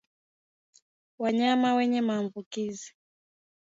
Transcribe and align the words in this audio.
Wanyama 1.21 1.73
wenye 1.75 2.01
maambukizi 2.01 2.89